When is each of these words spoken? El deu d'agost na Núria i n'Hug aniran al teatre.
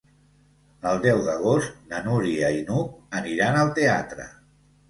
El 0.91 1.01
deu 1.03 1.19
d'agost 1.27 1.77
na 1.91 1.99
Núria 2.07 2.49
i 2.61 2.65
n'Hug 2.71 2.99
aniran 3.21 3.59
al 3.63 3.73
teatre. 3.81 4.31